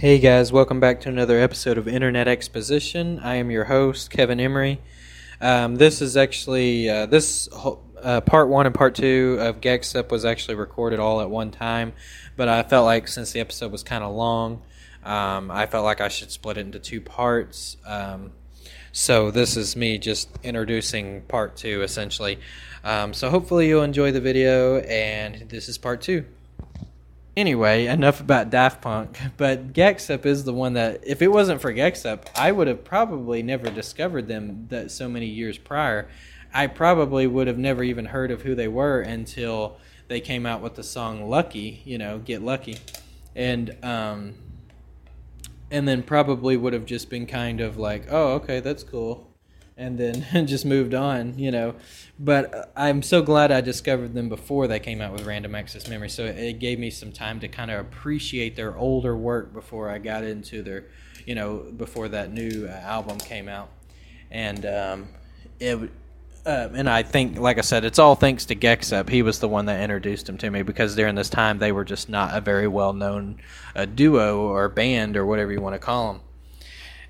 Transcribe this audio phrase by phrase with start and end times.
[0.00, 3.18] Hey guys, welcome back to another episode of Internet Exposition.
[3.18, 4.80] I am your host, Kevin Emery.
[5.42, 7.50] Um, this is actually uh, this
[8.02, 11.92] uh, part one and part two of Gexup was actually recorded all at one time,
[12.34, 14.62] but I felt like since the episode was kind of long,
[15.04, 17.76] um, I felt like I should split it into two parts.
[17.84, 18.32] Um,
[18.92, 22.38] so this is me just introducing part two essentially.
[22.84, 26.24] Um, so hopefully you'll enjoy the video, and this is part two.
[27.40, 29.18] Anyway, enough about Daft Punk.
[29.38, 33.42] But Gexup is the one that, if it wasn't for Gexup, I would have probably
[33.42, 36.06] never discovered them that so many years prior.
[36.52, 39.78] I probably would have never even heard of who they were until
[40.08, 42.76] they came out with the song "Lucky," you know, "Get Lucky,"
[43.34, 44.34] and um,
[45.70, 49.29] and then probably would have just been kind of like, "Oh, okay, that's cool,"
[49.80, 51.74] and then just moved on, you know.
[52.18, 55.88] But uh, I'm so glad I discovered them before they came out with Random Access
[55.88, 56.10] Memory.
[56.10, 59.98] So it gave me some time to kind of appreciate their older work before I
[59.98, 60.84] got into their,
[61.26, 63.70] you know, before that new uh, album came out.
[64.30, 65.08] And um,
[65.58, 65.90] it,
[66.44, 69.08] uh, and I think, like I said, it's all thanks to Gexup.
[69.08, 71.84] He was the one that introduced him to me because during this time they were
[71.84, 73.38] just not a very well known
[73.74, 76.22] uh, duo or band or whatever you want to call them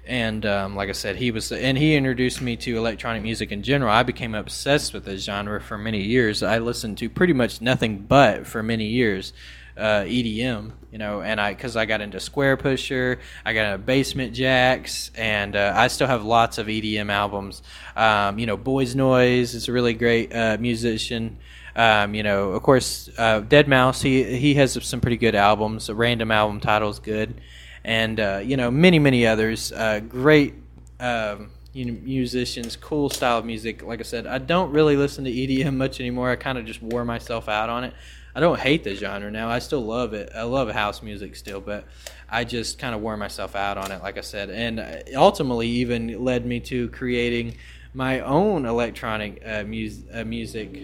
[0.06, 3.62] and um, like I said, he was, and he introduced me to electronic music in
[3.62, 3.90] general.
[3.90, 6.42] I became obsessed with this genre for many years.
[6.42, 9.32] I listened to pretty much nothing but for many years
[9.76, 14.34] uh, EDM, you know, and I because I got into Squarepusher, I got into Basement
[14.34, 17.62] Jaxx, and uh, I still have lots of EDM albums.
[17.96, 21.38] Um, you know, Boys Noize is a really great uh, musician.
[21.74, 24.02] Um, you know, of course, uh, Deadmau5.
[24.02, 25.88] He he has some pretty good albums.
[25.88, 27.40] A random album title is good
[27.84, 29.72] and uh, you know many many others.
[29.72, 30.54] Uh, great
[30.98, 33.82] um, you know, musicians, cool style of music.
[33.82, 36.30] Like I said, I don't really listen to EDM much anymore.
[36.30, 37.94] I kind of just wore myself out on it.
[38.34, 39.48] I don't hate the genre now.
[39.48, 40.30] I still love it.
[40.34, 41.84] I love house music still, but
[42.28, 45.68] I just kind of wore myself out on it, like I said, and uh, ultimately
[45.68, 47.56] even led me to creating
[47.92, 50.76] my own electronic uh, mu- uh, music.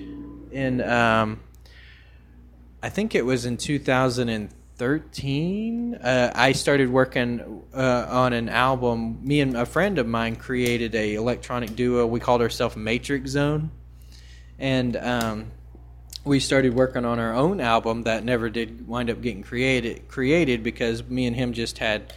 [0.51, 1.41] In um,
[2.83, 9.19] I think it was in 2003 13 uh, i started working uh, on an album.
[9.23, 12.07] Me and a friend of mine created a electronic duo.
[12.07, 13.71] We called ourselves matrix zone.
[14.59, 15.51] And um,
[16.25, 20.63] we started working on our own album that never did wind up getting created created
[20.63, 22.13] because me and him just had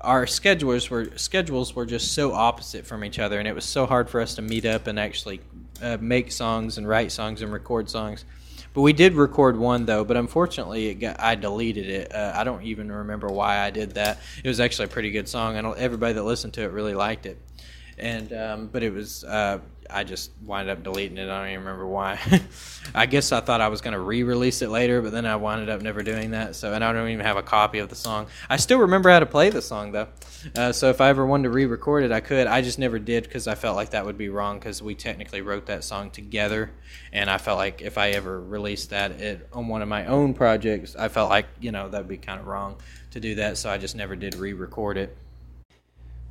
[0.00, 3.38] our schedules were schedules were just so opposite from each other.
[3.38, 5.40] And it was so hard for us to meet up and actually
[5.82, 8.24] uh, make songs and write songs and record songs
[8.78, 12.14] but we did record one though, but unfortunately, got, I deleted it.
[12.14, 14.20] Uh, I don't even remember why I did that.
[14.44, 17.26] It was actually a pretty good song, and everybody that listened to it really liked
[17.26, 17.42] it.
[17.98, 19.58] And um, but it was uh,
[19.90, 21.28] I just wound up deleting it.
[21.28, 22.18] I don't even remember why.
[22.94, 25.68] I guess I thought I was going to re-release it later, but then I wound
[25.68, 26.56] up never doing that.
[26.56, 28.26] So, and I don't even have a copy of the song.
[28.48, 30.08] I still remember how to play the song though.
[30.54, 32.46] Uh, so if I ever wanted to re-record it, I could.
[32.46, 35.40] I just never did because I felt like that would be wrong because we technically
[35.40, 36.70] wrote that song together,
[37.12, 40.34] and I felt like if I ever released that it, on one of my own
[40.34, 42.76] projects, I felt like you know that'd be kind of wrong
[43.10, 43.58] to do that.
[43.58, 45.16] So I just never did re-record it.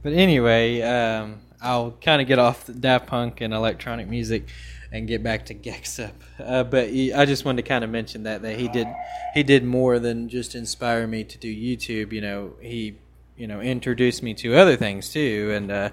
[0.04, 0.82] But anyway.
[0.82, 4.48] Um, I'll kind of get off the Daft Punk and electronic music
[4.92, 6.14] and get back to Gexup.
[6.40, 8.88] Uh, but he, I just wanted to kind of mention that that he did
[9.34, 12.12] he did more than just inspire me to do YouTube.
[12.12, 12.98] You know, he
[13.36, 15.90] you know introduced me to other things too and uh,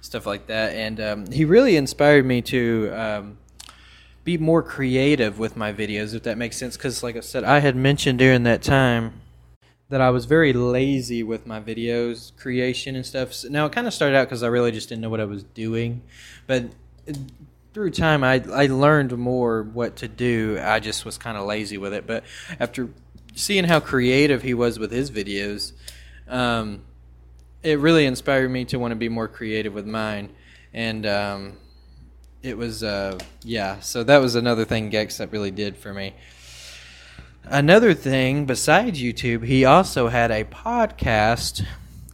[0.00, 0.74] stuff like that.
[0.74, 2.90] And um, he really inspired me to.
[2.94, 3.38] Um,
[4.24, 6.76] be more creative with my videos, if that makes sense.
[6.76, 9.22] Because, like I said, I had mentioned during that time
[9.90, 13.32] that I was very lazy with my videos creation and stuff.
[13.48, 15.44] Now it kind of started out because I really just didn't know what I was
[15.44, 16.02] doing,
[16.46, 16.64] but
[17.72, 20.58] through time I I learned more what to do.
[20.62, 22.06] I just was kind of lazy with it.
[22.06, 22.24] But
[22.60, 22.88] after
[23.34, 25.72] seeing how creative he was with his videos,
[26.28, 26.82] um,
[27.62, 30.30] it really inspired me to want to be more creative with mine,
[30.72, 31.56] and um,
[32.42, 33.80] it was uh, yeah.
[33.80, 36.14] So that was another thing Gex that really did for me.
[37.50, 41.64] Another thing besides YouTube, he also had a podcast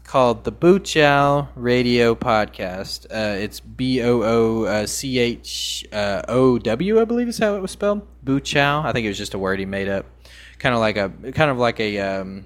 [0.05, 3.07] called the Boochow Radio Podcast.
[3.07, 7.73] Uh, it's B O O C H O W, I believe is how it was
[7.73, 8.07] spelled.
[8.25, 8.85] Boochow.
[8.85, 10.07] I think it was just a word he made up.
[10.61, 12.45] Kind of like a kind of like a um,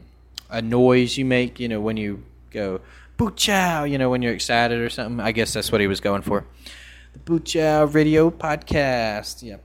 [0.49, 2.81] a noise you make, you know, when you go
[3.19, 5.21] Boochow, you know, when you're excited or something.
[5.21, 6.47] I guess that's what he was going for.
[7.13, 9.43] The Boochow Radio Podcast.
[9.43, 9.57] Yeah.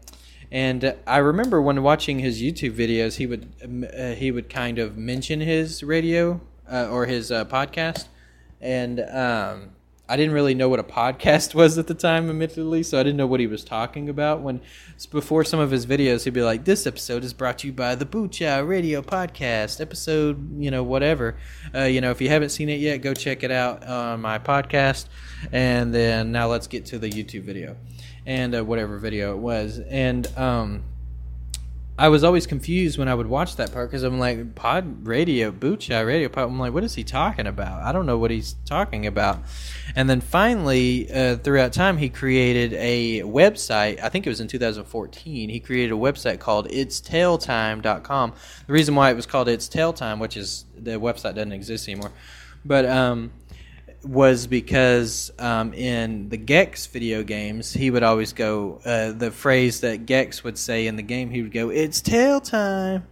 [0.53, 3.51] And I remember when watching his YouTube videos, he would
[3.91, 6.41] uh, he would kind of mention his radio
[6.71, 8.05] uh, or his uh, podcast,
[8.61, 9.71] and um,
[10.07, 13.17] I didn't really know what a podcast was at the time, admittedly, so I didn't
[13.17, 14.41] know what he was talking about.
[14.41, 14.61] When
[15.09, 17.95] before some of his videos, he'd be like, "This episode is brought to you by
[17.95, 21.35] the Boochow Radio Podcast, episode, you know, whatever.
[21.73, 24.37] Uh, you know, if you haven't seen it yet, go check it out on my
[24.37, 25.07] podcast."
[25.51, 27.75] And then now let's get to the YouTube video
[28.25, 30.83] and uh, whatever video it was, and um,
[31.97, 35.51] I was always confused when I would watch that part because I'm like, pod radio,
[35.51, 36.49] Boochow radio pod.
[36.49, 37.83] I'm like, what is he talking about?
[37.83, 39.43] I don't know what he's talking about.
[39.95, 44.01] And then finally, uh, throughout time, he created a website.
[44.01, 45.49] I think it was in 2014.
[45.49, 48.33] He created a website called it'stailtime.com.
[48.65, 51.87] The reason why it was called It's Tail Time, which is the website doesn't exist
[51.87, 52.11] anymore,
[52.65, 53.31] but um,
[54.03, 59.81] was because um, in the Gex video games, he would always go uh, the phrase
[59.81, 61.29] that Gex would say in the game.
[61.29, 63.07] He would go, "It's tail time,"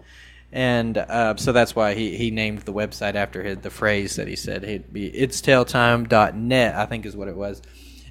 [0.51, 4.27] and uh, so that's why he, he named the website after his, the phrase that
[4.27, 4.63] he said.
[4.63, 7.61] He'd be it's tailtime.net, I think is what it was.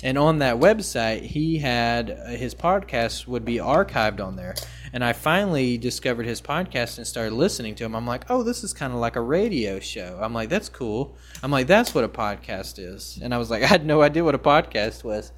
[0.03, 4.55] And on that website, he had uh, his podcasts would be archived on there.
[4.93, 7.95] And I finally discovered his podcast and started listening to him.
[7.95, 10.19] I'm like, oh, this is kind of like a radio show.
[10.21, 11.17] I'm like, that's cool.
[11.43, 13.19] I'm like, that's what a podcast is.
[13.23, 15.33] And I was like, I had no idea what a podcast was.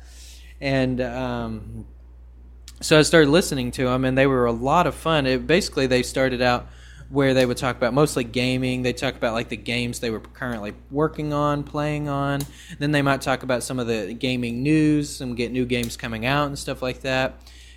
[0.61, 1.87] And um,
[2.81, 5.27] so I started listening to them, and they were a lot of fun.
[5.27, 6.69] It, basically, they started out
[7.13, 8.83] where they would talk about mostly gaming.
[8.83, 12.41] They talk about like the games they were currently working on, playing on.
[12.79, 16.25] Then they might talk about some of the gaming news, some get new games coming
[16.25, 17.35] out and stuff like that.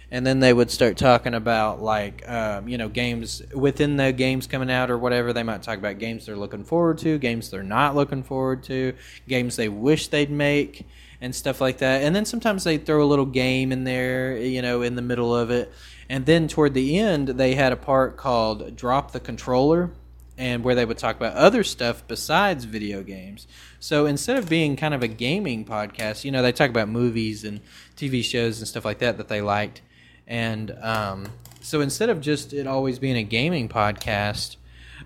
[0.10, 4.48] And then they would start talking about like um, you know games within the games
[4.48, 5.34] coming out or whatever.
[5.34, 8.94] They might talk about games they're looking forward to, games they're not looking forward to,
[9.28, 10.88] games they wish they'd make,
[11.20, 12.04] and stuff like that.
[12.04, 15.36] And then sometimes they throw a little game in there, you know, in the middle
[15.36, 15.74] of it
[16.10, 19.92] and then toward the end, they had a part called Drop the Controller,
[20.38, 23.48] and where they would talk about other stuff besides video games.
[23.80, 27.44] So instead of being kind of a gaming podcast, you know, they talk about movies
[27.44, 27.62] and
[27.96, 29.82] TV shows and stuff like that that they liked.
[30.28, 31.28] And um,
[31.62, 34.58] so instead of just it always being a gaming podcast,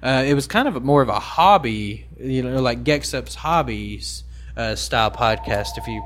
[0.02, 4.24] uh, it was kind of more of a hobby, you know, like Gexup's Hobbies
[4.58, 6.04] uh, style podcast, if you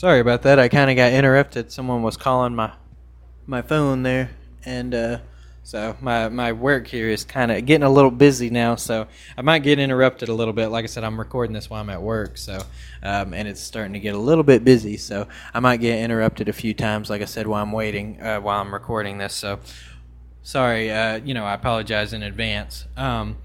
[0.00, 0.58] Sorry about that.
[0.58, 1.70] I kind of got interrupted.
[1.70, 2.72] Someone was calling my
[3.50, 4.30] my phone there,
[4.64, 5.18] and uh,
[5.64, 8.76] so my my work here is kind of getting a little busy now.
[8.76, 10.68] So I might get interrupted a little bit.
[10.68, 12.62] Like I said, I'm recording this while I'm at work, so
[13.02, 14.96] um, and it's starting to get a little bit busy.
[14.96, 17.10] So I might get interrupted a few times.
[17.10, 19.34] Like I said, while I'm waiting, uh, while I'm recording this.
[19.34, 19.58] So
[20.44, 20.90] sorry.
[20.90, 22.86] Uh, you know, I apologize in advance.
[22.96, 23.36] Um,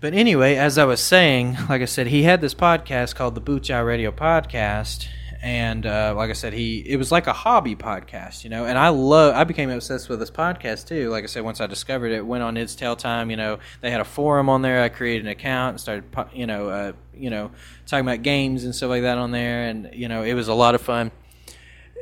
[0.00, 3.40] but anyway, as I was saying, like I said, he had this podcast called the
[3.40, 5.06] Boochow Radio Podcast,
[5.42, 8.64] and uh, like I said, he it was like a hobby podcast, you know.
[8.64, 11.10] And I love, I became obsessed with this podcast too.
[11.10, 13.28] Like I said, once I discovered it, went on its tail time.
[13.28, 14.80] You know, they had a forum on there.
[14.80, 17.50] I created an account and started, you know, uh, you know,
[17.86, 19.64] talking about games and stuff like that on there.
[19.64, 21.10] And you know, it was a lot of fun.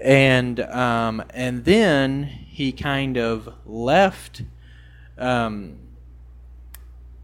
[0.02, 4.42] And um, and then he kind of left.
[5.16, 5.78] Um,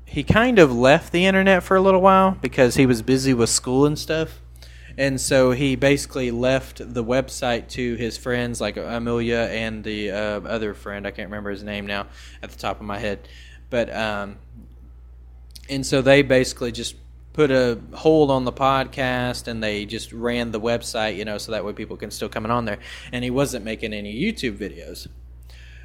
[0.07, 3.51] he kind of left the internet for a little while because he was busy with
[3.51, 4.41] school and stuff
[4.99, 10.41] and so he basically left the website to his friends like Amelia and the uh,
[10.41, 12.07] other friend I can't remember his name now
[12.43, 13.29] at the top of my head,
[13.71, 14.37] but um,
[15.69, 16.97] and so they basically just
[17.37, 21.53] put a hold on the podcast and they just ran the website, you know, so
[21.53, 22.79] that way people can still come in on there.
[23.13, 25.07] And he wasn't making any YouTube videos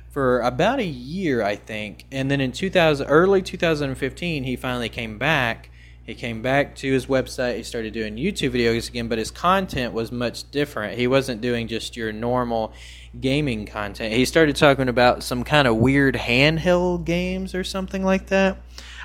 [0.09, 2.05] for about a year, I think.
[2.09, 5.69] And then in 2000, early 2015, he finally came back
[6.11, 7.55] he came back to his website.
[7.55, 10.97] He started doing YouTube videos again, but his content was much different.
[10.97, 12.73] He wasn't doing just your normal
[13.19, 14.13] gaming content.
[14.13, 18.57] He started talking about some kind of weird handheld games or something like that.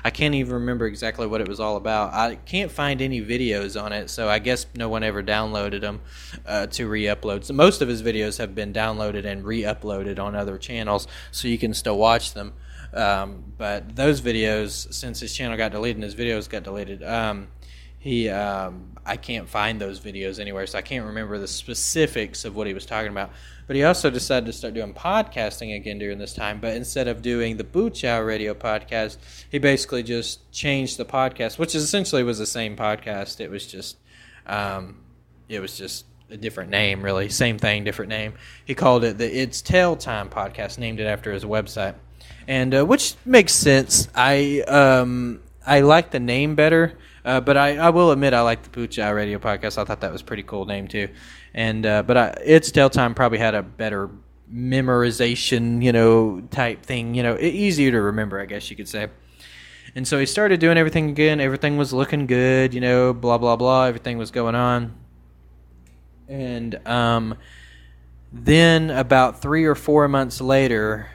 [0.03, 2.13] I can't even remember exactly what it was all about.
[2.13, 6.01] I can't find any videos on it, so I guess no one ever downloaded them
[6.45, 7.45] uh, to re-upload.
[7.45, 11.57] So most of his videos have been downloaded and re-uploaded on other channels, so you
[11.57, 12.53] can still watch them.
[12.93, 17.47] Um, but those videos, since his channel got deleted and his videos got deleted, um,
[17.99, 22.55] he um, I can't find those videos anywhere, so I can't remember the specifics of
[22.55, 23.31] what he was talking about.
[23.65, 26.61] But he also decided to start doing podcasting again during this time.
[26.61, 29.17] But instead of doing the Boochow Radio podcast,
[29.49, 33.41] he basically just changed the podcast, which essentially was the same podcast.
[33.41, 33.97] It was just,
[34.45, 34.99] um,
[35.49, 37.27] it was just a different name, really.
[37.27, 38.35] Same thing, different name.
[38.63, 41.95] He called it the It's Tail Time podcast, named it after his website
[42.47, 44.07] and uh, which makes sense.
[44.15, 48.63] I um, I like the name better, uh, but I, I will admit I like
[48.63, 49.77] the Boochow Radio podcast.
[49.77, 51.09] I thought that was pretty cool name too,
[51.53, 54.09] and uh, but I, it's Time probably had a better
[54.53, 59.09] memorization, you know, type thing, you know, easier to remember, I guess you could say.
[59.95, 61.39] And so he started doing everything again.
[61.39, 63.85] Everything was looking good, you know, blah blah blah.
[63.85, 64.93] Everything was going on.
[66.27, 67.35] And um,
[68.31, 71.09] then about three or four months later,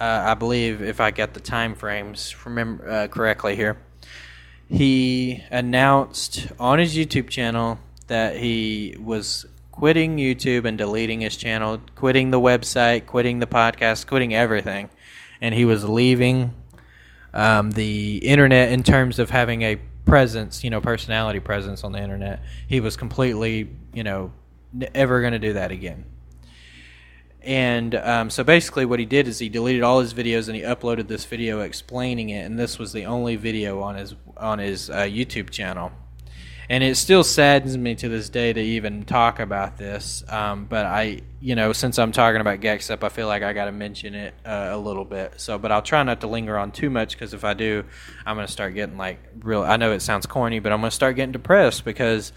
[0.00, 3.78] uh, I believe, if I get the time frames remember uh, correctly here,
[4.68, 11.80] he announced on his YouTube channel that he was quitting YouTube and deleting his channel,
[11.94, 14.88] quitting the website, quitting the podcast, quitting everything,
[15.40, 16.54] and he was leaving
[17.34, 19.76] um, the internet in terms of having a
[20.06, 22.42] presence, you know, personality presence on the internet.
[22.66, 24.32] He was completely, you know,
[24.94, 26.04] ever going to do that again.
[27.46, 30.62] And um, so basically, what he did is he deleted all his videos and he
[30.62, 32.44] uploaded this video explaining it.
[32.44, 35.92] And this was the only video on his on his uh, YouTube channel.
[36.68, 40.24] And it still saddens me to this day to even talk about this.
[40.28, 43.66] Um, but I, you know, since I'm talking about GexUp, I feel like I got
[43.66, 45.34] to mention it uh, a little bit.
[45.36, 47.84] So, but I'll try not to linger on too much because if I do,
[48.26, 49.62] I'm going to start getting like real.
[49.62, 52.32] I know it sounds corny, but I'm going to start getting depressed because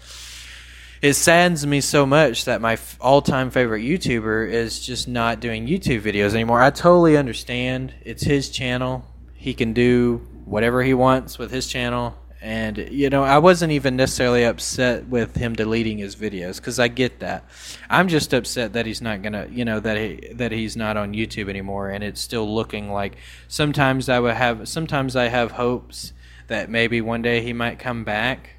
[1.02, 6.02] it saddens me so much that my all-time favorite YouTuber is just not doing YouTube
[6.02, 6.60] videos anymore.
[6.60, 7.94] I totally understand.
[8.02, 9.06] It's his channel.
[9.34, 12.16] He can do whatever he wants with his channel.
[12.42, 16.88] And you know, I wasn't even necessarily upset with him deleting his videos because I
[16.88, 17.44] get that.
[17.88, 21.12] I'm just upset that he's not gonna, you know, that he that he's not on
[21.12, 23.16] YouTube anymore, and it's still looking like.
[23.46, 26.14] Sometimes I would have, sometimes I have hopes
[26.46, 28.56] that maybe one day he might come back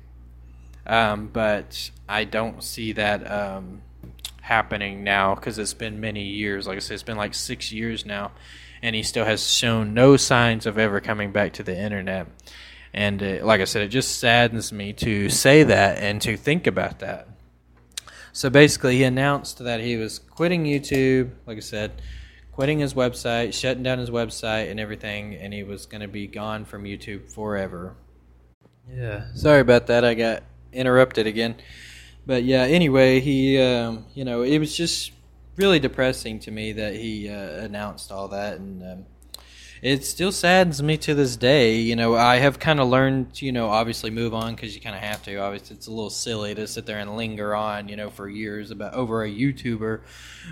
[0.92, 3.82] um, but I don't see that um,
[4.42, 6.68] happening now because it's been many years.
[6.68, 8.32] Like I said, it's been like six years now,
[8.82, 12.28] and he still has shown no signs of ever coming back to the internet.
[12.94, 16.68] And it, like I said, it just saddens me to say that and to think
[16.68, 17.30] about that.
[18.34, 21.32] So basically, he announced that he was quitting YouTube.
[21.46, 22.02] Like I said,
[22.52, 26.28] quitting his website, shutting down his website and everything, and he was going to be
[26.28, 27.96] gone from YouTube forever.
[28.94, 30.04] Yeah, sorry about that.
[30.04, 30.44] I got
[30.74, 31.56] interrupted again.
[32.26, 35.12] But yeah, anyway, he, um, you know, it was just
[35.58, 39.06] really depressing to me that he uh, announced all that, and um,
[39.82, 41.78] it still saddens me to this day.
[41.78, 44.82] You know, I have kind of learned, to, you know, obviously move on because you
[44.82, 45.36] kind of have to.
[45.38, 48.70] Obviously, it's a little silly to sit there and linger on, you know, for years
[48.70, 50.02] about over a YouTuber,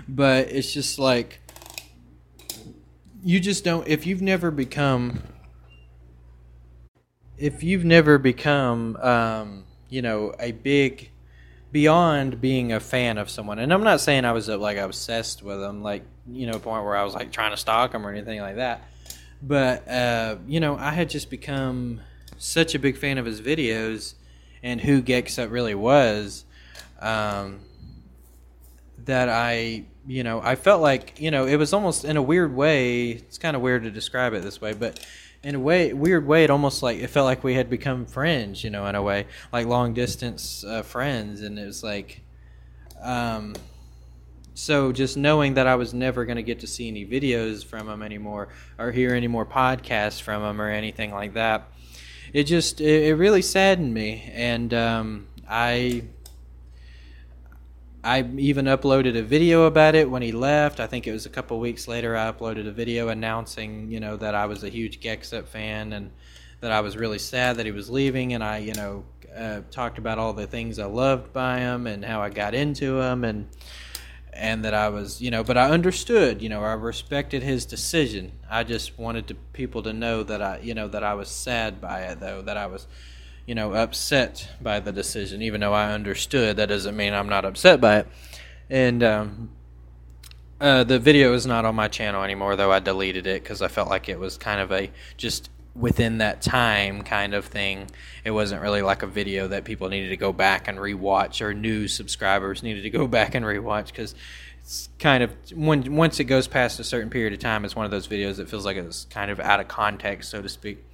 [0.08, 1.40] but it's just like
[3.22, 3.86] you just don't.
[3.86, 5.22] If you've never become,
[7.38, 8.96] if you've never become.
[8.96, 11.10] Um, you know, a big
[11.72, 13.58] beyond being a fan of someone.
[13.58, 16.84] And I'm not saying I was uh, like obsessed with them, like you know, point
[16.84, 18.82] where I was like trying to stalk them or anything like that.
[19.42, 22.00] But uh, you know, I had just become
[22.38, 24.14] such a big fan of his videos
[24.62, 26.44] and who GexUp really was
[27.00, 27.60] um,
[29.04, 32.54] that I, you know, I felt like you know it was almost in a weird
[32.54, 33.10] way.
[33.10, 35.04] It's kind of weird to describe it this way, but
[35.42, 38.62] in a way weird way it almost like it felt like we had become friends
[38.62, 42.20] you know in a way like long distance uh, friends and it was like
[43.02, 43.54] um
[44.52, 47.88] so just knowing that I was never going to get to see any videos from
[47.88, 51.68] him anymore or hear any more podcasts from him or anything like that
[52.34, 56.04] it just it, it really saddened me and um I
[58.02, 60.80] I even uploaded a video about it when he left.
[60.80, 62.16] I think it was a couple weeks later.
[62.16, 66.10] I uploaded a video announcing, you know, that I was a huge GexUp fan and
[66.60, 68.32] that I was really sad that he was leaving.
[68.32, 69.04] And I, you know,
[69.36, 73.00] uh, talked about all the things I loved by him and how I got into
[73.00, 73.48] him and
[74.32, 78.32] and that I was, you know, but I understood, you know, I respected his decision.
[78.48, 81.80] I just wanted to, people to know that I, you know, that I was sad
[81.80, 82.86] by it, though, that I was
[83.46, 86.56] you know, upset by the decision, even though I understood.
[86.56, 88.06] That doesn't mean I'm not upset by it.
[88.68, 89.50] And um,
[90.60, 93.68] uh, the video is not on my channel anymore, though I deleted it because I
[93.68, 97.90] felt like it was kind of a just within that time kind of thing.
[98.24, 101.54] It wasn't really like a video that people needed to go back and rewatch, or
[101.54, 104.14] new subscribers needed to go back and rewatch because
[104.62, 107.84] it's kind of when once it goes past a certain period of time, it's one
[107.84, 110.84] of those videos that feels like it's kind of out of context, so to speak.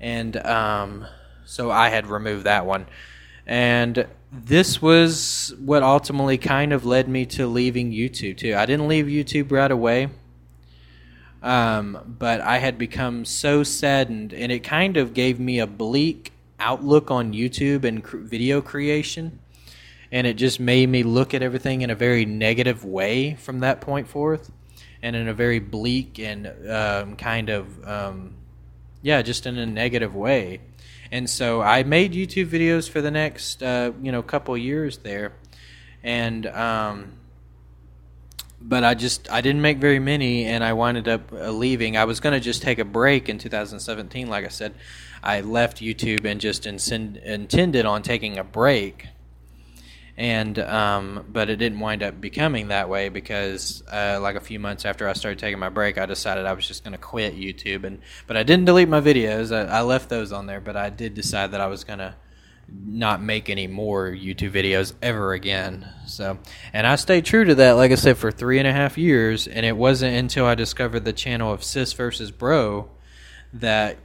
[0.00, 1.06] And um,
[1.50, 2.86] so I had removed that one.
[3.44, 8.54] And this was what ultimately kind of led me to leaving YouTube too.
[8.54, 10.08] I didn't leave YouTube right away.
[11.42, 16.32] Um, but I had become so saddened, and it kind of gave me a bleak
[16.60, 19.40] outlook on YouTube and cr- video creation.
[20.12, 23.80] And it just made me look at everything in a very negative way from that
[23.80, 24.52] point forth,
[25.02, 28.34] and in a very bleak and um, kind of, um,
[29.02, 30.60] yeah, just in a negative way.
[31.12, 35.32] And so I made YouTube videos for the next uh, you know couple years there,
[36.02, 37.12] and um,
[38.60, 41.96] but I just I didn't make very many, and I winded up uh, leaving.
[41.96, 44.74] I was going to just take a break in 2017, like I said.
[45.22, 49.08] I left YouTube and just intended on taking a break,
[50.16, 54.58] and um, but it didn't wind up becoming that way because uh, like a few
[54.58, 57.36] months after I started taking my break, I decided I was just going to quit
[57.36, 59.54] YouTube, and but I didn't delete my videos.
[59.54, 62.14] I, I left those on there, but I did decide that I was going to
[62.72, 65.88] not make any more YouTube videos ever again.
[66.06, 66.38] So,
[66.72, 69.46] and I stayed true to that, like I said, for three and a half years.
[69.46, 72.90] And it wasn't until I discovered the channel of Sis versus Bro
[73.52, 73.98] that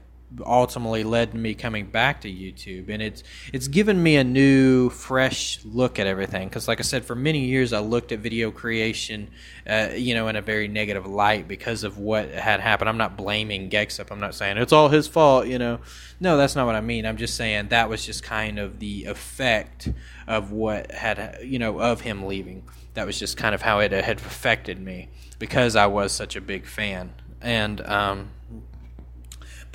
[0.43, 3.23] ultimately led to me coming back to YouTube, and it's
[3.53, 6.47] it's given me a new, fresh look at everything.
[6.47, 9.29] Because, like I said, for many years I looked at video creation,
[9.67, 12.89] uh, you know, in a very negative light because of what had happened.
[12.89, 14.11] I'm not blaming Gexup.
[14.11, 15.47] I'm not saying it's all his fault.
[15.47, 15.79] You know,
[16.19, 17.05] no, that's not what I mean.
[17.05, 19.89] I'm just saying that was just kind of the effect
[20.27, 22.63] of what had, you know, of him leaving.
[22.95, 26.41] That was just kind of how it had affected me because I was such a
[26.41, 28.29] big fan, and um,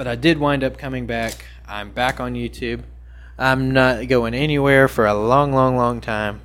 [0.00, 1.44] but I did wind up coming back.
[1.68, 2.84] I'm back on YouTube.
[3.38, 6.40] I'm not going anywhere for a long, long, long time.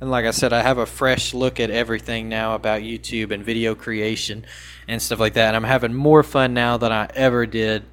[0.00, 3.44] And like I said, I have a fresh look at everything now about YouTube and
[3.44, 4.46] video creation
[4.88, 5.48] and stuff like that.
[5.48, 7.84] And I'm having more fun now than I ever did,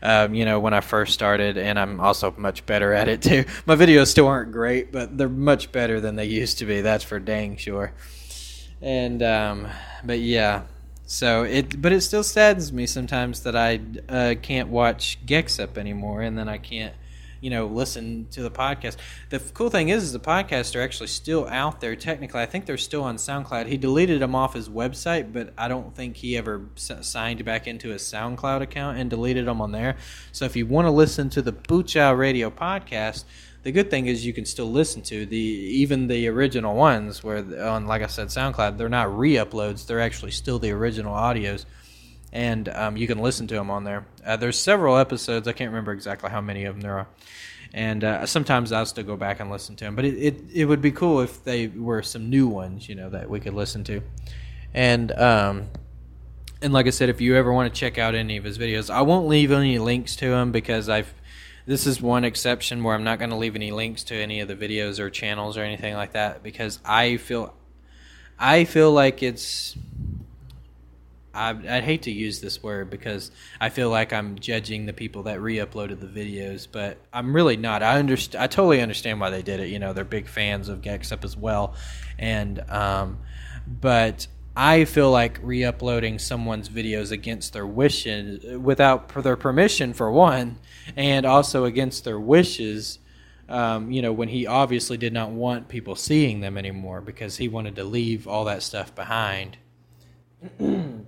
[0.00, 1.58] um, you know, when I first started.
[1.58, 3.46] And I'm also much better at it too.
[3.66, 6.82] My videos still aren't great, but they're much better than they used to be.
[6.82, 7.92] That's for dang sure.
[8.80, 9.66] And, um,
[10.04, 10.62] but yeah,
[11.06, 16.22] so it, but it still saddens me sometimes that I uh, can't watch Gexup anymore,
[16.22, 16.94] and then I can't,
[17.40, 18.96] you know, listen to the podcast.
[19.30, 21.96] The cool thing is, is the podcasts are actually still out there.
[21.96, 23.66] Technically, I think they're still on SoundCloud.
[23.66, 27.88] He deleted them off his website, but I don't think he ever signed back into
[27.88, 29.96] his SoundCloud account and deleted them on there.
[30.30, 33.24] So if you want to listen to the Boochow Radio podcast
[33.62, 37.38] the good thing is you can still listen to the even the original ones where
[37.64, 41.64] on like I said SoundCloud they're not re-uploads they're actually still the original audios
[42.32, 44.06] and um, you can listen to them on there.
[44.24, 47.06] Uh, there's several episodes I can't remember exactly how many of them there are,
[47.74, 49.94] and uh, sometimes I'll still go back and listen to them.
[49.94, 53.10] But it, it it would be cool if they were some new ones you know
[53.10, 54.00] that we could listen to,
[54.72, 55.68] and um,
[56.62, 58.88] and like I said, if you ever want to check out any of his videos,
[58.88, 61.12] I won't leave any links to him because I've
[61.66, 64.48] this is one exception where I'm not going to leave any links to any of
[64.48, 67.54] the videos or channels or anything like that because I feel
[68.38, 69.76] I feel like it's
[71.34, 75.24] I I hate to use this word because I feel like I'm judging the people
[75.24, 77.82] that re-uploaded the videos, but I'm really not.
[77.82, 78.42] I understand.
[78.42, 79.68] I totally understand why they did it.
[79.68, 81.74] You know, they're big fans of Gexup as well,
[82.18, 83.18] and um,
[83.66, 90.58] but I feel like re-uploading someone's videos against their wishes, without their permission, for one,
[90.94, 92.98] and also against their wishes.
[93.48, 97.48] Um, you know, when he obviously did not want people seeing them anymore because he
[97.48, 99.56] wanted to leave all that stuff behind.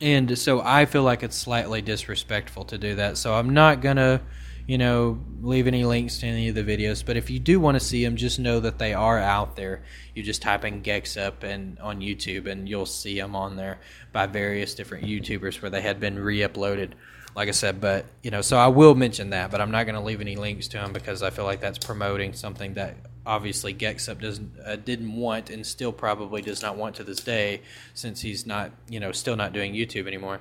[0.00, 3.16] and so I feel like it's slightly disrespectful to do that.
[3.16, 4.22] So I'm not gonna
[4.70, 7.04] you know, leave any links to any of the videos.
[7.04, 9.82] But if you do want to see them, just know that they are out there.
[10.14, 13.80] You just type in Gexup and on YouTube, and you'll see them on there
[14.12, 16.92] by various different YouTubers where they had been re-uploaded.
[17.34, 19.96] Like I said, but you know, so I will mention that, but I'm not going
[19.96, 22.94] to leave any links to them because I feel like that's promoting something that
[23.26, 27.62] obviously Gexup doesn't uh, didn't want and still probably does not want to this day,
[27.94, 30.40] since he's not you know still not doing YouTube anymore.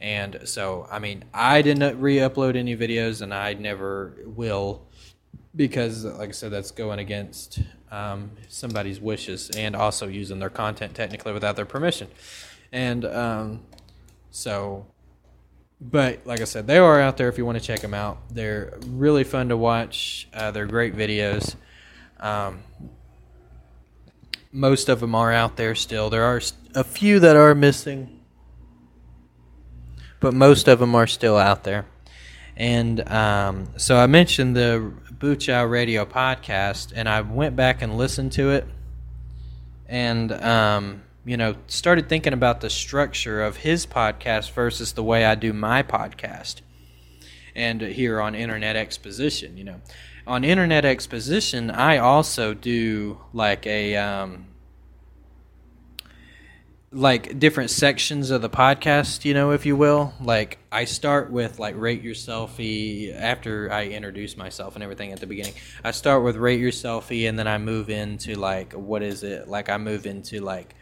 [0.00, 4.86] And so, I mean, I didn't re-upload any videos, and I never will,
[5.54, 10.94] because, like I said, that's going against um, somebody's wishes and also using their content
[10.94, 12.08] technically without their permission.
[12.72, 13.62] And um,
[14.30, 14.86] so,
[15.80, 18.18] but like I said, they are out there if you want to check them out.
[18.30, 20.28] They're really fun to watch.
[20.34, 21.54] Uh, they're great videos.
[22.20, 22.60] Um,
[24.52, 26.10] most of them are out there still.
[26.10, 26.40] There are
[26.74, 28.20] a few that are missing
[30.20, 31.86] but most of them are still out there.
[32.56, 38.32] And um, so I mentioned the Boochow Radio podcast, and I went back and listened
[38.32, 38.66] to it,
[39.86, 45.24] and um, you know started thinking about the structure of his podcast versus the way
[45.24, 46.62] I do my podcast.
[47.54, 49.80] And here on Internet Exposition, you know,
[50.26, 54.46] on Internet Exposition, I also do like a um,
[56.96, 60.14] like different sections of the podcast, you know, if you will.
[60.20, 65.20] Like I start with like rate your selfie after I introduce myself and everything at
[65.20, 65.52] the beginning.
[65.84, 69.46] I start with rate your selfie and then I move into like what is it?
[69.46, 70.74] Like I move into like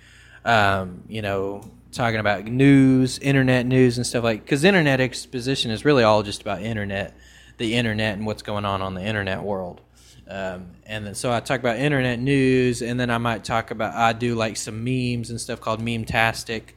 [0.44, 5.85] um, you know, talking about news, internet news and stuff like cuz internet exposition is
[5.85, 7.16] really all just about internet,
[7.59, 9.81] the internet and what's going on on the internet world.
[10.28, 13.94] Um, and then so I talk about internet news, and then I might talk about
[13.94, 16.76] I do like some memes and stuff called Meme Tastic,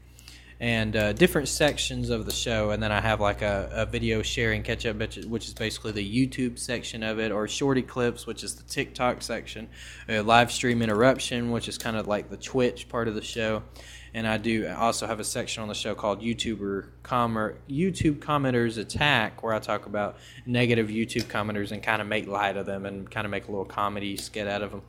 [0.60, 2.72] and uh, different sections of the show.
[2.72, 6.28] And then I have like a, a video sharing catch up, which is basically the
[6.28, 9.70] YouTube section of it, or shorty clips, which is the TikTok section,
[10.10, 13.64] live stream interruption, which is kind of like the Twitch part of the show
[14.18, 18.80] and I do also have a section on the show called YouTuber Commer YouTube Commenters
[18.80, 22.88] Attack, where I talk about negative YouTube commenters and kind of make light of them
[22.88, 24.82] and kind of make a little comedy skit out of them.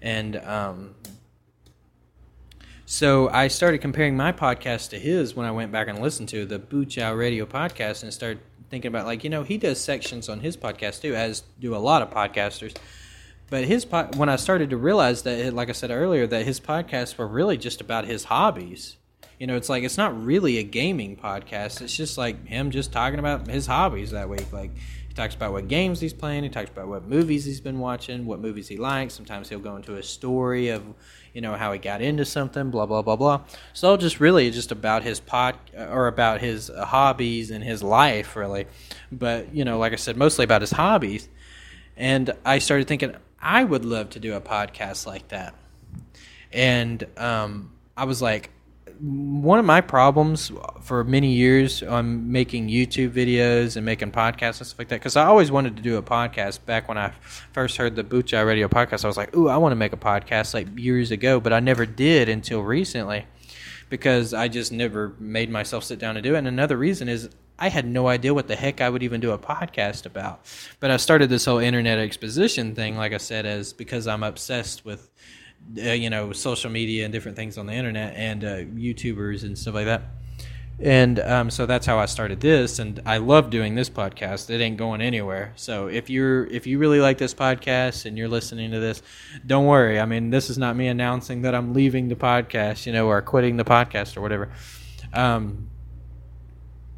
[0.00, 0.94] And um,
[2.86, 6.46] so I started comparing my podcast to his when I went back and listened to
[6.46, 10.40] the Boochow Radio podcast and started thinking about like you know he does sections on
[10.40, 12.74] his podcast too, as do a lot of podcasters
[13.52, 13.84] but his
[14.16, 17.58] when I started to realize that, like I said earlier, that his podcasts were really
[17.58, 18.96] just about his hobbies.
[19.38, 21.82] You know, it's like it's not really a gaming podcast.
[21.82, 24.50] It's just like him just talking about his hobbies that week.
[24.54, 24.70] Like
[25.06, 26.44] he talks about what games he's playing.
[26.44, 29.12] He talks about what movies he's been watching, what movies he likes.
[29.12, 30.82] Sometimes he'll go into a story of,
[31.34, 32.70] you know, how he got into something.
[32.70, 33.42] Blah blah blah blah.
[33.74, 38.34] So just really just about his pod or about his uh, hobbies and his life,
[38.34, 38.64] really.
[39.10, 41.28] But you know, like I said, mostly about his hobbies.
[41.94, 45.54] And I started thinking, I would love to do a podcast like that.
[46.52, 48.50] And um, I was like,
[49.00, 50.52] one of my problems
[50.82, 55.16] for many years on making YouTube videos and making podcasts and stuff like that, because
[55.16, 57.12] I always wanted to do a podcast back when I
[57.52, 59.04] first heard the Chow Radio podcast.
[59.04, 61.58] I was like, ooh, I want to make a podcast like years ago, but I
[61.58, 63.26] never did until recently
[63.88, 66.38] because I just never made myself sit down and do it.
[66.38, 69.30] And another reason is I had no idea what the heck I would even do
[69.30, 70.44] a podcast about.
[70.80, 74.84] But I started this whole internet exposition thing, like I said, as because I'm obsessed
[74.84, 75.10] with,
[75.78, 79.56] uh, you know, social media and different things on the internet and uh, YouTubers and
[79.56, 80.02] stuff like that.
[80.80, 84.50] And um, so that's how I started this, and I love doing this podcast.
[84.50, 85.52] It ain't going anywhere.
[85.54, 89.00] So if you're if you really like this podcast and you're listening to this,
[89.46, 90.00] don't worry.
[90.00, 93.22] I mean, this is not me announcing that I'm leaving the podcast, you know, or
[93.22, 94.50] quitting the podcast or whatever.
[95.12, 95.68] Um,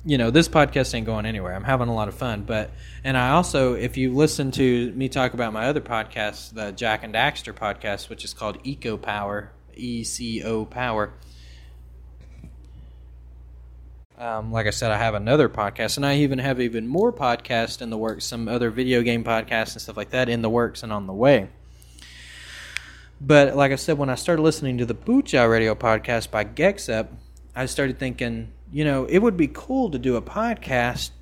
[0.04, 1.54] you know, this podcast ain't going anywhere.
[1.54, 2.42] I'm having a lot of fun.
[2.42, 2.70] But,
[3.04, 7.04] and I also, if you listen to me talk about my other podcast, the Jak
[7.04, 11.12] and Daxter podcast, which is called Eco Power, E C O Power.
[14.16, 17.82] Um, like I said, I have another podcast, and I even have even more podcasts
[17.82, 20.84] in the works, some other video game podcasts and stuff like that in the works
[20.84, 21.48] and on the way.
[23.20, 27.08] But like I said, when I started listening to the Boochow Radio podcast by Gexup,
[27.56, 31.12] I started thinking, you know, it would be cool to do a podcast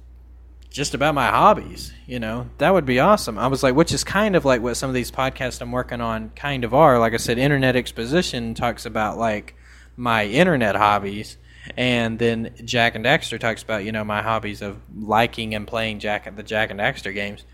[0.70, 1.92] just about my hobbies.
[2.06, 3.38] You know, that would be awesome.
[3.38, 6.00] I was like, which is kind of like what some of these podcasts I'm working
[6.00, 6.98] on kind of are.
[6.98, 9.54] Like I said, Internet Exposition talks about like
[9.98, 11.36] my internet hobbies.
[11.76, 15.98] And then Jak and Daxter talks about, you know, my hobbies of liking and playing
[15.98, 17.44] Jak the Jak and Daxter games.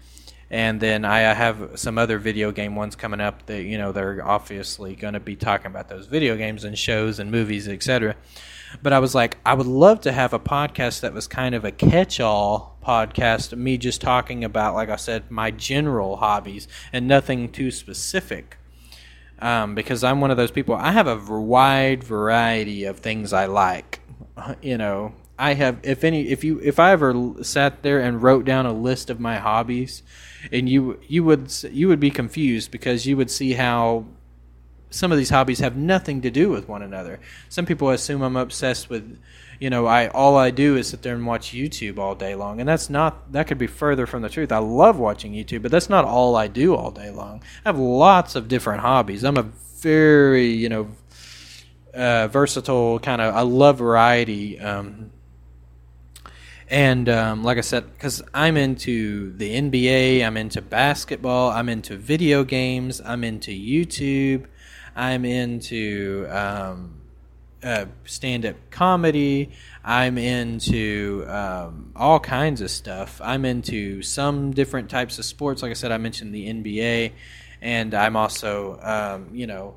[0.48, 4.24] And then I have some other video game ones coming up that, you know, they're
[4.24, 8.14] obviously going to be talking about those video games and shows and movies, etc.
[8.82, 11.64] But I was like, I would love to have a podcast that was kind of
[11.64, 17.06] a catch all podcast, me just talking about, like I said, my general hobbies and
[17.06, 18.58] nothing too specific.
[19.40, 23.46] Um, because I'm one of those people, I have a wide variety of things I
[23.46, 24.00] like.
[24.62, 28.44] You know, I have, if any, if you, if I ever sat there and wrote
[28.44, 30.02] down a list of my hobbies,
[30.50, 34.06] and you, you would, you would be confused because you would see how
[34.90, 37.20] some of these hobbies have nothing to do with one another.
[37.48, 39.18] Some people assume I'm obsessed with,
[39.60, 42.60] you know, I all I do is sit there and watch YouTube all day long,
[42.60, 44.52] and that's not that could be further from the truth.
[44.52, 47.42] I love watching YouTube, but that's not all I do all day long.
[47.64, 49.24] I have lots of different hobbies.
[49.24, 50.88] I'm a very, you know,
[51.94, 53.34] uh, versatile kind of.
[53.34, 54.58] I love variety.
[54.58, 55.10] Um,
[56.70, 61.96] and um, like I said, because I'm into the NBA, I'm into basketball, I'm into
[61.96, 64.46] video games, I'm into YouTube.
[64.98, 66.94] I'm into um,
[67.62, 69.52] uh, stand up comedy.
[69.84, 73.20] I'm into um, all kinds of stuff.
[73.22, 75.62] I'm into some different types of sports.
[75.62, 77.12] Like I said, I mentioned the NBA,
[77.62, 79.76] and I'm also, um, you know,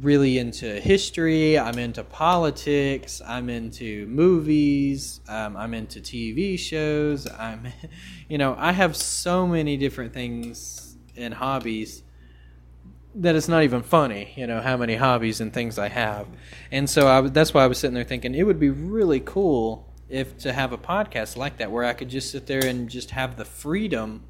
[0.00, 1.58] really into history.
[1.58, 3.20] I'm into politics.
[3.26, 5.22] I'm into movies.
[5.28, 7.26] Um, I'm into TV shows.
[7.28, 7.66] I'm,
[8.28, 12.04] you know, I have so many different things and hobbies
[13.16, 16.26] that it's not even funny, you know, how many hobbies and things I have.
[16.70, 19.90] And so I, that's why I was sitting there thinking it would be really cool
[20.08, 23.10] if to have a podcast like that where I could just sit there and just
[23.10, 24.24] have the freedom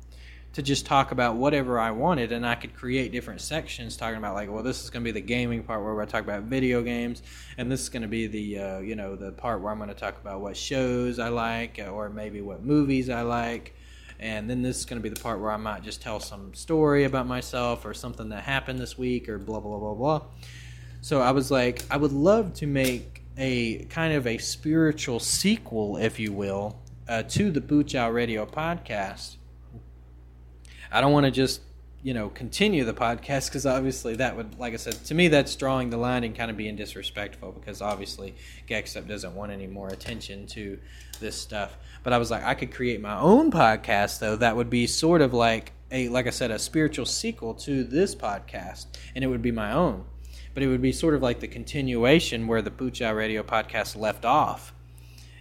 [0.53, 4.35] to just talk about whatever I wanted and I could create different sections talking about
[4.35, 6.81] like well this is going to be the gaming part where I talk about video
[6.81, 7.23] games
[7.59, 9.91] and this is going to be the uh, you know the part where I'm going
[9.91, 13.76] to talk about what shows I like or maybe what movies I like
[14.19, 16.55] and then this is going to be the part where I might just tell some
[16.55, 20.23] story about myself or something that happened this week or blah blah blah blah.
[21.01, 25.99] So I was like, I would love to make a kind of a spiritual sequel,
[25.99, 29.37] if you will, uh, to the Boochow Radio podcast.
[30.91, 31.61] I don't want to just
[32.07, 35.57] you know continue the podcast because obviously that would like i said to me that's
[35.57, 38.33] drawing the line and kind of being disrespectful because obviously
[38.69, 40.79] GeXup doesn't want any more attention to
[41.19, 41.77] this stuff
[42.07, 45.21] but i was like i could create my own podcast though that would be sort
[45.21, 49.43] of like a like i said a spiritual sequel to this podcast and it would
[49.43, 50.05] be my own
[50.55, 54.25] but it would be sort of like the continuation where the Boochow Radio podcast left
[54.25, 54.73] off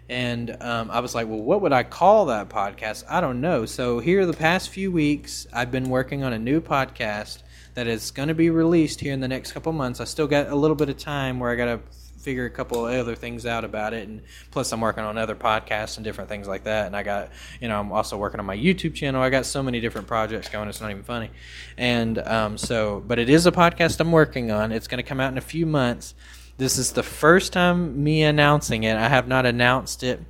[0.07, 3.03] and um, I was like, well, what would I call that podcast?
[3.09, 3.65] I don't know.
[3.65, 7.41] So here, the past few weeks, I've been working on a new podcast
[7.73, 9.99] that is going to be released here in the next couple months.
[9.99, 11.79] I still got a little bit of time where I got to
[12.25, 15.35] figure a couple of other things out about it, and plus I'm working on other
[15.35, 16.87] podcasts and different things like that.
[16.87, 17.29] And I got,
[17.61, 19.21] you know, I'm also working on my YouTube channel.
[19.21, 21.29] I got so many different projects going; it's not even funny.
[21.77, 24.71] And um, so, but it is a podcast I'm working on.
[24.71, 26.15] It's going to come out in a few months
[26.57, 28.95] this is the first time me announcing it.
[28.95, 30.21] I have not announced it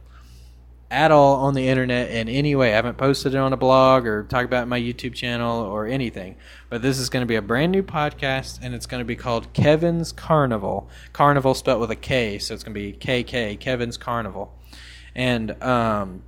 [0.91, 2.71] at all on the internet in any way.
[2.71, 6.35] I haven't posted it on a blog or talked about my YouTube channel or anything.
[6.69, 9.15] But this is going to be a brand new podcast, and it's going to be
[9.15, 10.89] called Kevin's Carnival.
[11.13, 14.53] Carnival spelled with a K, so it's going to be KK, Kevin's Carnival.
[15.15, 16.21] And um,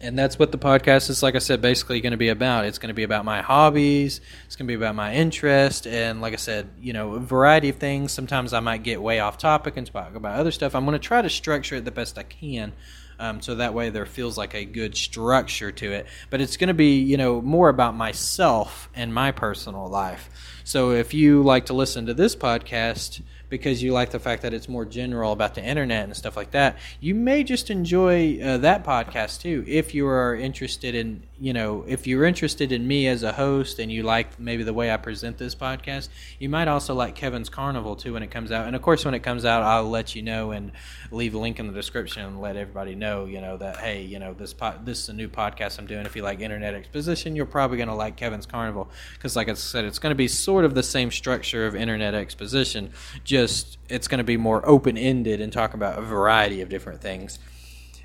[0.00, 2.78] and that's what the podcast is like i said basically going to be about it's
[2.78, 6.34] going to be about my hobbies it's going to be about my interest and like
[6.34, 9.76] i said you know a variety of things sometimes i might get way off topic
[9.76, 12.22] and talk about other stuff i'm going to try to structure it the best i
[12.22, 12.72] can
[13.18, 16.06] um, so that way there feels like a good structure to it.
[16.30, 20.30] But it's going to be you know more about myself and my personal life.
[20.64, 23.20] So if you like to listen to this podcast
[23.54, 26.50] because you like the fact that it's more general about the internet and stuff like
[26.50, 29.64] that, you may just enjoy uh, that podcast too.
[29.68, 33.78] If you are interested in, you know, if you're interested in me as a host
[33.78, 36.08] and you like maybe the way I present this podcast,
[36.40, 38.66] you might also like Kevin's Carnival too when it comes out.
[38.66, 40.72] And of course, when it comes out, I'll let you know and
[41.12, 44.18] leave a link in the description and let everybody know, you know, that hey, you
[44.18, 46.06] know, this po- this is a new podcast I'm doing.
[46.06, 49.54] If you like internet exposition, you're probably going to like Kevin's Carnival because, like I
[49.54, 52.90] said, it's going to be sort of the same structure of internet exposition
[53.22, 57.00] just it's going to be more open ended and talk about a variety of different
[57.00, 57.38] things.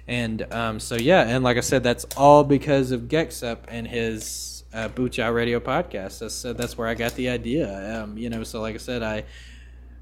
[0.07, 4.63] And um, so yeah, and like I said, that's all because of GeXup and his
[4.73, 6.19] uh, Boochow Radio podcast.
[6.19, 8.01] That's uh, that's where I got the idea.
[8.01, 9.23] Um, you know, so like I said, I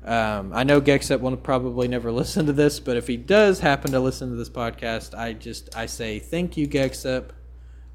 [0.06, 3.91] um, I know GeXup will probably never listen to this, but if he does happen
[3.91, 7.32] to listen to this podcast, I just I say thank you, GeXup,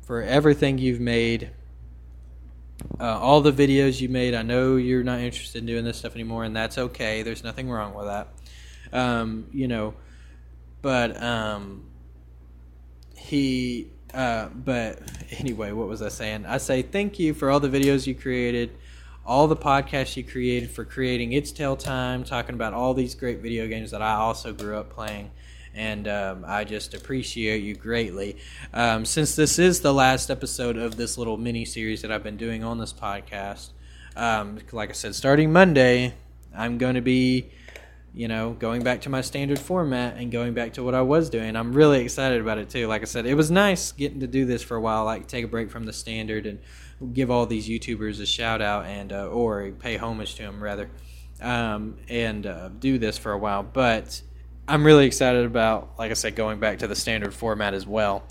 [0.03, 1.51] for everything you've made
[3.01, 4.35] uh, all the videos you made.
[4.35, 7.23] I know you're not interested in doing this stuff anymore, and that's okay.
[7.23, 8.29] There's nothing wrong with that.
[8.93, 9.95] Um, you know,
[10.81, 11.85] but um,
[13.17, 13.89] he.
[14.13, 15.01] Uh, but
[15.39, 16.45] anyway, what was I saying?
[16.45, 18.77] I say thank you for all the videos you created,
[19.25, 23.39] all the podcasts you created, for creating It's Tail Time, talking about all these great
[23.39, 25.31] video games that I also grew up playing
[25.75, 28.37] and um, I just appreciate you greatly.
[28.73, 32.37] Um, since this is the last episode of this little mini series that I've been
[32.37, 33.71] doing on this podcast,
[34.17, 36.15] um, like I said, starting Monday,
[36.55, 37.51] I'm going to be,
[38.15, 41.31] you know, going back to my standard format and going back to what I was
[41.31, 41.57] doing.
[41.57, 42.87] I'm really excited about it too.
[42.87, 45.45] Like I said, it was nice getting to do this for a while, like take
[45.45, 46.59] a break from the standard and
[47.15, 50.91] give all these YouTubers a shout out and uh, or pay homage to them rather,
[51.41, 54.21] um, and uh, do this for a while, but
[54.73, 58.23] I'm really excited about, like I said, going back to the standard format as well.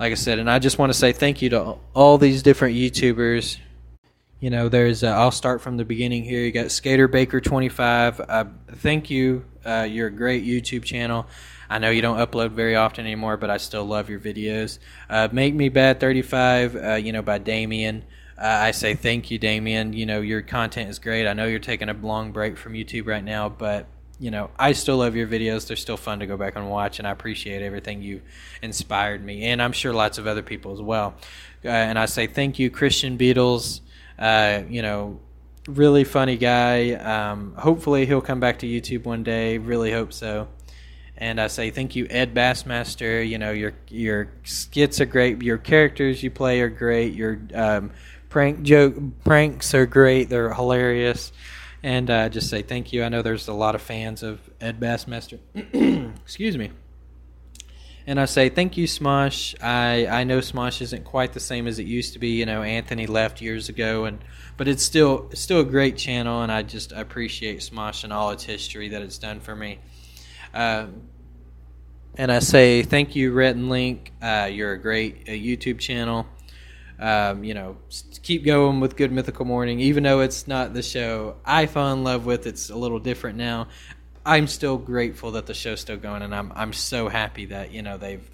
[0.00, 2.74] Like I said, and I just want to say thank you to all these different
[2.74, 3.58] YouTubers.
[4.40, 5.04] You know, there's.
[5.04, 6.40] Uh, I'll start from the beginning here.
[6.40, 8.20] You got Skater Baker 25.
[8.28, 9.44] Uh, thank you.
[9.64, 11.28] Uh, you're a great YouTube channel.
[11.70, 14.80] I know you don't upload very often anymore, but I still love your videos.
[15.08, 16.74] Uh, Make Me Bad 35.
[16.74, 18.04] Uh, you know, by Damien.
[18.36, 19.92] I say thank you, Damien.
[19.92, 21.28] You know, your content is great.
[21.28, 23.86] I know you're taking a long break from YouTube right now, but
[24.20, 25.66] you know, I still love your videos.
[25.66, 28.22] They're still fun to go back and watch, and I appreciate everything you
[28.62, 31.14] inspired me, and I'm sure lots of other people as well.
[31.64, 33.80] Uh, and I say thank you, Christian Beadles.
[34.18, 35.18] Uh, you know,
[35.66, 36.92] really funny guy.
[36.92, 39.58] Um, hopefully, he'll come back to YouTube one day.
[39.58, 40.48] Really hope so.
[41.16, 43.26] And I say thank you, Ed Bassmaster.
[43.26, 45.42] You know, your your skits are great.
[45.42, 47.14] Your characters you play are great.
[47.14, 47.90] Your um,
[48.28, 50.28] prank joke pranks are great.
[50.28, 51.32] They're hilarious
[51.84, 53.04] and uh, just say thank you.
[53.04, 55.38] I know there's a lot of fans of Ed Bassmaster.
[56.22, 56.70] Excuse me.
[58.06, 59.54] And I say thank you, Smosh.
[59.62, 62.28] I, I know Smosh isn't quite the same as it used to be.
[62.38, 64.18] You know, Anthony left years ago, and
[64.56, 68.30] but it's still it's still a great channel, and I just appreciate Smosh and all
[68.30, 69.78] its history that it's done for me.
[70.54, 70.86] Uh,
[72.16, 74.10] and I say thank you, Rhett and Link.
[74.22, 76.26] Uh, you're a great uh, YouTube channel.
[76.98, 77.76] Um, you know,
[78.22, 82.04] keep going with Good Mythical Morning, even though it's not the show I fell in
[82.04, 82.46] love with.
[82.46, 83.68] It's a little different now.
[84.24, 87.82] I'm still grateful that the show's still going, and I'm I'm so happy that you
[87.82, 88.28] know they've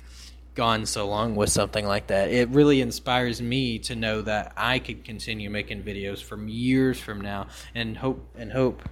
[0.54, 2.30] gone so long with something like that.
[2.30, 7.20] It really inspires me to know that I could continue making videos from years from
[7.20, 8.82] now, and hope and hope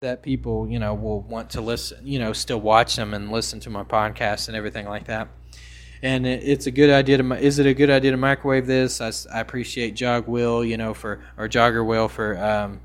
[0.00, 3.60] that people you know will want to listen, you know, still watch them and listen
[3.60, 5.28] to my podcast and everything like that
[6.02, 7.38] and it, it's a good idea to.
[7.38, 9.00] Is it a good idea to microwave this?
[9.00, 12.80] I, I appreciate Jog Will, you know, for or Jogger Will for um,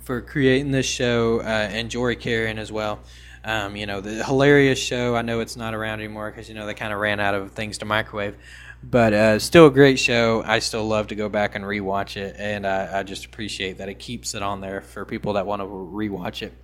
[0.00, 3.00] for creating this show, uh, and Jory Caron as well.
[3.44, 5.14] Um, you know, the hilarious show.
[5.16, 7.52] I know it's not around anymore because you know they kind of ran out of
[7.52, 8.36] things to microwave,
[8.82, 10.42] but uh, still a great show.
[10.46, 13.88] I still love to go back and rewatch it, and I, I just appreciate that
[13.88, 16.54] it keeps it on there for people that want to rewatch it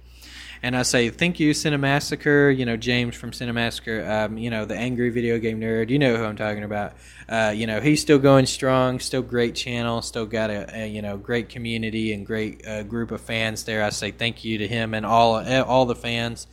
[0.62, 2.56] and I say thank you, Cinemassacre.
[2.56, 4.08] You know James from Cinemassacre.
[4.08, 5.90] Um, you know the angry video game nerd.
[5.90, 6.94] You know who I'm talking about.
[7.28, 9.00] Uh, you know he's still going strong.
[9.00, 10.02] Still great channel.
[10.02, 13.82] Still got a, a you know great community and great uh, group of fans there.
[13.82, 16.46] I say thank you to him and all all the fans.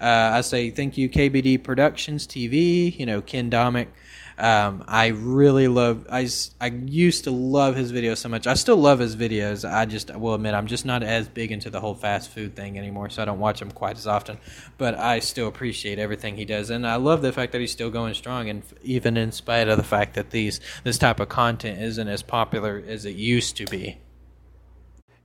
[0.00, 2.98] Uh, I say thank you KBD Productions TV.
[2.98, 3.88] You know Ken Domik.
[4.38, 6.06] Um, I really love.
[6.10, 6.28] I,
[6.60, 8.46] I used to love his videos so much.
[8.46, 9.68] I still love his videos.
[9.68, 12.78] I just will admit I'm just not as big into the whole fast food thing
[12.78, 14.36] anymore, so I don't watch him quite as often.
[14.76, 17.90] But I still appreciate everything he does, and I love the fact that he's still
[17.90, 21.80] going strong, and even in spite of the fact that these this type of content
[21.80, 23.98] isn't as popular as it used to be.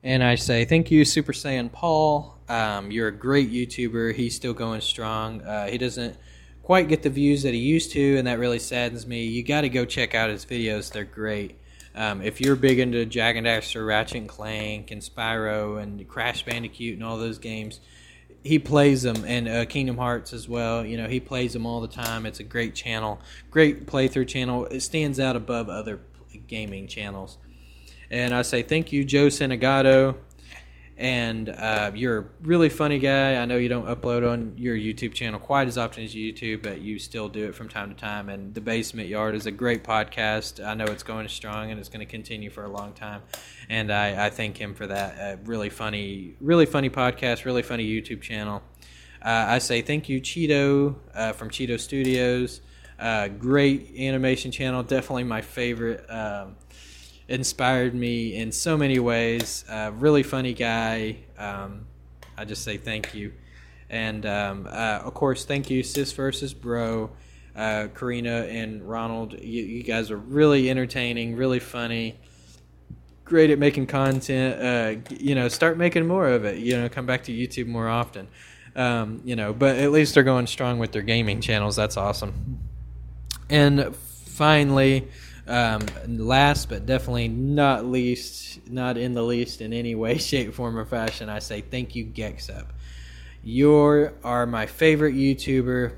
[0.04, 2.40] And I say thank you, Super Saiyan Paul.
[2.48, 4.16] Um, you're a great YouTuber.
[4.16, 5.42] He's still going strong.
[5.42, 6.18] Uh, he doesn't
[6.64, 9.26] quite get the views that he used to, and that really saddens me.
[9.26, 11.58] You got to go check out his videos; they're great.
[11.94, 16.44] Um, if you're big into Jak and Daxter, Ratchet and Clank, and Spyro, and Crash
[16.44, 17.82] Bandicoot, and all those games,
[18.44, 20.86] he plays them, and uh, Kingdom Hearts as well.
[20.86, 22.26] You know, he plays them all the time.
[22.26, 23.20] It's a great channel,
[23.50, 24.66] great playthrough channel.
[24.66, 26.00] It stands out above other
[26.48, 27.38] gaming channels.
[28.10, 30.16] And I say thank you, Joe Santagato
[31.02, 33.36] and uh, you're a really funny guy.
[33.36, 36.80] I know you don't upload on your YouTube channel quite as often as YouTube, but
[36.80, 38.30] you still do it from time to time.
[38.30, 40.64] And the Basement Yard is a great podcast.
[40.64, 43.24] I know it's going strong and it's going to continue for a long time,
[43.68, 45.20] and I, I thank him for that.
[45.20, 48.62] Uh, really funny, really funny podcast, really funny YouTube channel.
[49.24, 52.62] Uh, I say thank you, Cheeto uh, from Cheeto Studios.
[53.00, 56.06] Uh, great animation channel, definitely my favorite.
[56.08, 56.58] Um,
[57.32, 59.64] inspired me in so many ways.
[59.70, 61.18] Uh, really funny guy.
[61.38, 61.86] Um,
[62.38, 63.34] I just say thank you.
[63.90, 67.12] And um, uh, of course, thank you, Sis versus Bro,
[67.56, 69.34] uh, Karina and Ronald.
[69.34, 72.18] You, you, guys are really entertaining, really funny,
[73.26, 74.62] great at making content.
[74.62, 76.60] Uh, you know, start making more of it.
[76.60, 78.28] You know, come back to YouTube more often.
[78.76, 81.76] Um, you know, but at least they're going strong with their gaming channels.
[81.76, 82.60] That's awesome.
[83.50, 85.10] And finally,
[85.52, 90.78] um, last but definitely not least, not in the least in any way, shape, form,
[90.78, 92.68] or fashion, I say thank you, Gexup.
[93.44, 95.94] You are my favorite YouTuber.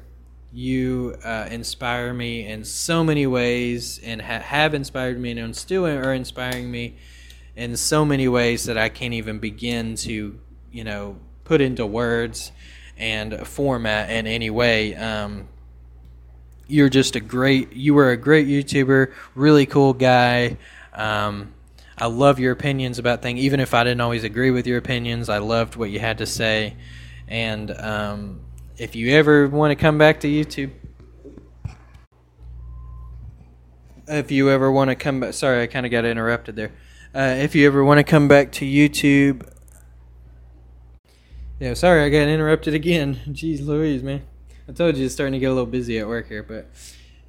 [0.53, 5.85] You uh, inspire me in so many ways and ha- have inspired me and still
[5.85, 6.95] are inspiring me
[7.55, 10.39] in so many ways that I can't even begin to,
[10.71, 12.51] you know, put into words
[12.97, 14.95] and format in any way.
[14.95, 15.47] Um,
[16.67, 20.57] you're just a great you were a great youtuber really cool guy.
[20.93, 21.53] Um,
[21.97, 23.39] i love your opinions about things.
[23.39, 26.25] Even if i didn't always agree with your opinions i loved what you had to
[26.25, 26.75] say.
[27.27, 28.41] And um,
[28.77, 30.71] if you ever want to come back to youtube
[34.07, 36.71] if you ever want to come back sorry i kind of got interrupted there.
[37.15, 39.47] Uh, if you ever want to come back to youtube
[41.59, 43.19] yeah sorry i got interrupted again.
[43.29, 44.23] Jeez louise man
[44.67, 46.69] I told you it's starting to get a little busy at work here, but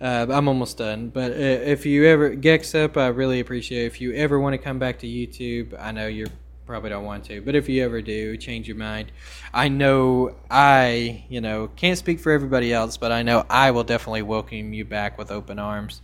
[0.01, 1.09] uh, I'm almost done.
[1.09, 3.83] But uh, if you ever Gex up, I really appreciate.
[3.83, 3.87] It.
[3.87, 6.27] If you ever want to come back to YouTube, I know you
[6.65, 9.11] probably don't want to, but if you ever do, change your mind.
[9.53, 13.85] I know I, you know, can't speak for everybody else, but I know I will
[13.85, 16.03] definitely welcome you back with open arms.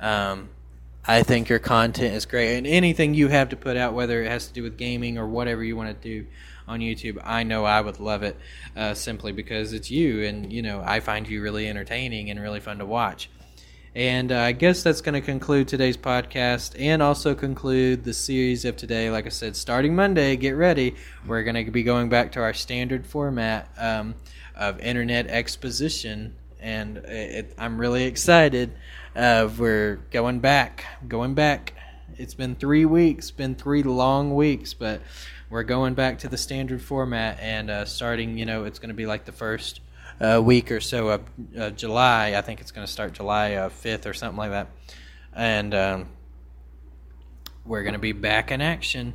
[0.00, 0.48] Um,
[1.04, 4.28] I think your content is great, and anything you have to put out, whether it
[4.28, 6.26] has to do with gaming or whatever you want to do,
[6.68, 8.36] on YouTube, I know I would love it
[8.76, 12.60] uh, simply because it's you, and you know I find you really entertaining and really
[12.60, 13.28] fun to watch.
[13.94, 18.64] And uh, I guess that's going to conclude today's podcast and also conclude the series
[18.64, 19.10] of today.
[19.10, 20.94] Like I said, starting Monday, get ready.
[21.26, 24.14] We're going to be going back to our standard format um,
[24.54, 26.36] of internet exposition.
[26.60, 28.72] And it, I'm really excited.
[29.16, 31.72] Uh, we're going back, going back.
[32.16, 35.00] It's been three weeks, been three long weeks, but
[35.50, 38.94] we're going back to the standard format and uh, starting, you know, it's going to
[38.94, 39.80] be like the first
[40.20, 41.22] uh, week or so of
[41.58, 42.34] uh, July.
[42.36, 44.68] I think it's going to start July 5th uh, or something like that.
[45.34, 46.08] and um,
[47.64, 49.14] we're going to be back in action.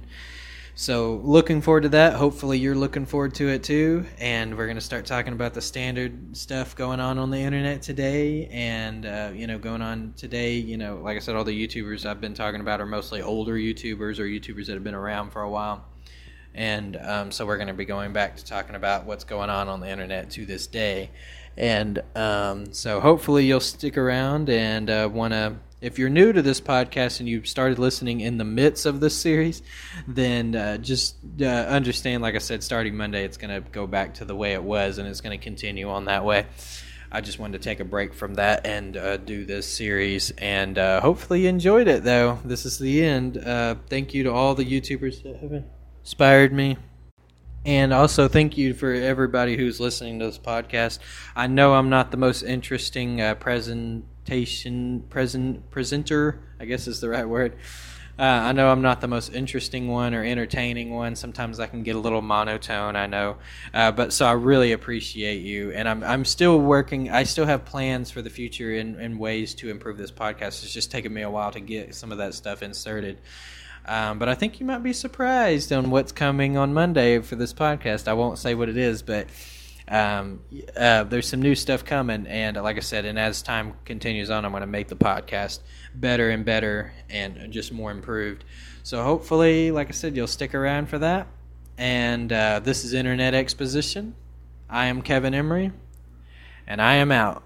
[0.76, 2.16] So, looking forward to that.
[2.16, 4.08] Hopefully, you're looking forward to it too.
[4.18, 7.84] And we're going to start talking about the standard stuff going on on the internet
[7.84, 8.48] today.
[8.48, 12.08] And, uh, you know, going on today, you know, like I said, all the YouTubers
[12.08, 15.44] I've been talking about are mostly older YouTubers or YouTubers that have been around for
[15.44, 15.86] a while.
[16.56, 19.68] And um, so, we're going to be going back to talking about what's going on
[19.68, 21.10] on the internet to this day.
[21.58, 26.42] And um, so, hopefully, you'll stick around and uh, want to if you're new to
[26.42, 29.62] this podcast and you started listening in the midst of this series,
[30.08, 34.14] then uh, just uh, understand, like I said, starting Monday, it's going to go back
[34.16, 36.46] to the way it was and it's going to continue on that way.
[37.12, 40.80] I just wanted to take a break from that and uh, do this series, and
[40.80, 42.04] uh, hopefully you enjoyed it.
[42.04, 43.38] Though this is the end.
[43.38, 46.76] Uh, thank you to all the YouTubers that have inspired me.
[47.66, 51.00] And also, thank you for everybody who's listening to this podcast.
[51.34, 57.10] I know I'm not the most interesting uh, presentation present presenter i guess is the
[57.10, 57.56] right word.
[58.20, 61.16] Uh, i know i'm not the most interesting one or entertaining one.
[61.16, 63.38] Sometimes i can get a little monotone i know.
[63.74, 65.72] Uh, but so i really appreciate you.
[65.72, 69.54] And i'm, I'm still working i still have plans for the future and, and ways
[69.56, 70.64] to improve this podcast.
[70.64, 73.20] It's just taking me a while to get some of that stuff inserted
[73.86, 77.54] um, but I think you might be surprised on what's coming on Monday for this
[77.54, 78.08] podcast.
[78.08, 79.28] I won't say what it is, but
[79.88, 80.40] um,
[80.78, 84.46] uh, there's some new stuff coming, and like I said, and as time continues on,
[84.46, 85.60] I'm going to make the podcast
[85.94, 88.46] better and better and just more improved.
[88.84, 91.28] So hopefully, like I said, you'll stick around for that.
[91.78, 94.16] And uh, this is Internet Exposition.
[94.70, 95.72] I am Kevin Emery,
[96.66, 97.44] and I am out.